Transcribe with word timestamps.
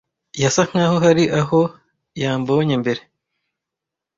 Yasa 0.41 0.61
nkaho 0.69 0.95
hari 1.05 1.23
aho 1.39 1.59
yambonye 2.21 2.73
mbere. 2.81 3.01